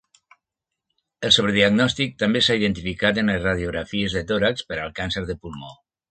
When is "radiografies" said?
3.43-4.15